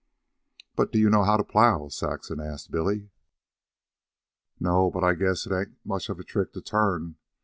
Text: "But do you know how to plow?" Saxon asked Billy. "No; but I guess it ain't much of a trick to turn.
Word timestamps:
"But 0.75 0.91
do 0.91 0.97
you 0.97 1.11
know 1.11 1.23
how 1.25 1.37
to 1.37 1.43
plow?" 1.43 1.87
Saxon 1.89 2.39
asked 2.39 2.71
Billy. 2.71 3.11
"No; 4.59 4.89
but 4.89 5.03
I 5.03 5.13
guess 5.13 5.45
it 5.45 5.53
ain't 5.53 5.77
much 5.85 6.09
of 6.09 6.19
a 6.19 6.23
trick 6.23 6.53
to 6.53 6.61
turn. 6.63 7.17